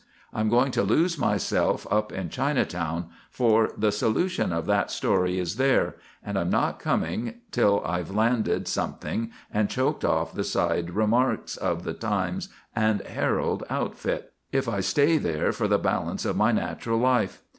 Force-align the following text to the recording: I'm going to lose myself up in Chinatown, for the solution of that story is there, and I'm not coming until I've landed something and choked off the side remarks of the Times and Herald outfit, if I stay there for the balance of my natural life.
I'm 0.33 0.49
going 0.49 0.71
to 0.71 0.81
lose 0.81 1.19
myself 1.19 1.85
up 1.91 2.11
in 2.11 2.29
Chinatown, 2.31 3.09
for 3.29 3.69
the 3.77 3.91
solution 3.91 4.51
of 4.51 4.65
that 4.65 4.89
story 4.89 5.37
is 5.37 5.57
there, 5.57 5.95
and 6.23 6.39
I'm 6.39 6.49
not 6.49 6.79
coming 6.79 7.27
until 7.27 7.85
I've 7.85 8.09
landed 8.09 8.67
something 8.67 9.29
and 9.53 9.69
choked 9.69 10.03
off 10.03 10.33
the 10.33 10.43
side 10.43 10.89
remarks 10.95 11.55
of 11.55 11.83
the 11.83 11.93
Times 11.93 12.49
and 12.75 13.01
Herald 13.03 13.63
outfit, 13.69 14.33
if 14.51 14.67
I 14.67 14.79
stay 14.79 15.19
there 15.19 15.51
for 15.51 15.67
the 15.67 15.77
balance 15.77 16.25
of 16.25 16.35
my 16.35 16.51
natural 16.51 16.97
life. 16.97 17.43